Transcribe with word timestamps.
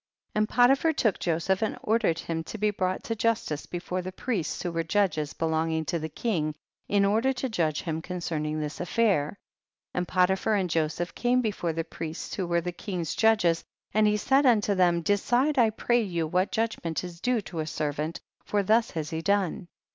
69. 0.29 0.41
And 0.41 0.49
Potiphar 0.49 0.93
took 0.93 1.19
Joseph 1.19 1.61
and 1.61 1.77
ordered 1.83 2.17
him 2.17 2.43
to 2.45 2.57
be 2.57 2.71
brought 2.71 3.03
to 3.03 3.15
justice 3.15 3.67
before 3.67 4.01
the 4.01 4.11
priests, 4.11 4.63
who 4.63 4.71
were 4.71 4.81
judges 4.81 5.33
belonging 5.35 5.85
to 5.85 5.99
the 5.99 6.09
king, 6.09 6.55
in 6.87 7.05
order 7.05 7.31
to 7.33 7.47
judge 7.49 7.83
him 7.83 8.01
concerning 8.01 8.59
this 8.59 8.79
aifair. 8.79 9.25
70. 9.27 9.35
And 9.93 10.07
Potiphar 10.07 10.55
and 10.55 10.71
Joseph 10.71 11.13
came 11.13 11.43
before 11.43 11.73
the 11.73 11.83
priests 11.83 12.33
who 12.33 12.47
were 12.47 12.61
the 12.61 12.71
king's 12.71 13.13
judges, 13.13 13.63
and 13.93 14.07
he 14.07 14.17
said 14.17 14.47
unto 14.47 14.73
them, 14.73 15.03
decide 15.03 15.59
I 15.59 15.69
pray 15.69 16.01
you 16.01 16.25
what 16.25 16.51
judg 16.51 16.83
ment 16.83 17.03
is 17.03 17.21
due 17.21 17.41
to 17.41 17.59
a 17.59 17.67
servant, 17.67 18.19
for 18.43 18.63
thus 18.63 18.89
has 18.97 19.11
he 19.11 19.21
done. 19.21 19.67